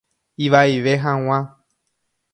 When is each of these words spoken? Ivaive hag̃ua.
Ivaive 0.45 0.93
hag̃ua. 1.05 1.39